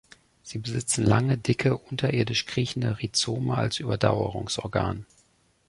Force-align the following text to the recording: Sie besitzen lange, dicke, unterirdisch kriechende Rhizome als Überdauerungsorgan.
Sie 0.41 0.57
besitzen 0.57 1.05
lange, 1.05 1.37
dicke, 1.37 1.77
unterirdisch 1.77 2.47
kriechende 2.47 2.97
Rhizome 3.03 3.53
als 3.55 3.77
Überdauerungsorgan. 3.79 5.05